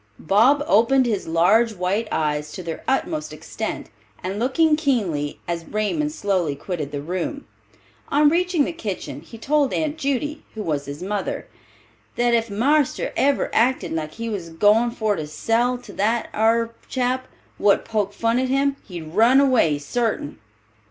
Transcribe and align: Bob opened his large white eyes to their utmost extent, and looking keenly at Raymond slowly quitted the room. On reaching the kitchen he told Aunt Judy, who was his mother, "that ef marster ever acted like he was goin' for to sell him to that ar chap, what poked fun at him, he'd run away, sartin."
Bob 0.17 0.63
opened 0.65 1.05
his 1.05 1.27
large 1.27 1.75
white 1.75 2.07
eyes 2.11 2.51
to 2.51 2.63
their 2.63 2.81
utmost 2.87 3.31
extent, 3.31 3.91
and 4.23 4.39
looking 4.39 4.75
keenly 4.75 5.37
at 5.47 5.71
Raymond 5.71 6.11
slowly 6.11 6.55
quitted 6.55 6.91
the 6.91 7.03
room. 7.03 7.45
On 8.09 8.27
reaching 8.27 8.63
the 8.63 8.71
kitchen 8.71 9.21
he 9.21 9.37
told 9.37 9.71
Aunt 9.73 9.99
Judy, 9.99 10.41
who 10.55 10.63
was 10.63 10.85
his 10.85 11.03
mother, 11.03 11.45
"that 12.15 12.33
ef 12.33 12.49
marster 12.49 13.13
ever 13.15 13.51
acted 13.53 13.91
like 13.93 14.13
he 14.13 14.27
was 14.27 14.49
goin' 14.49 14.89
for 14.89 15.15
to 15.15 15.27
sell 15.27 15.75
him 15.75 15.83
to 15.83 15.93
that 15.93 16.29
ar 16.33 16.73
chap, 16.89 17.27
what 17.59 17.85
poked 17.85 18.15
fun 18.15 18.39
at 18.39 18.49
him, 18.49 18.77
he'd 18.87 19.13
run 19.13 19.39
away, 19.39 19.77
sartin." 19.77 20.39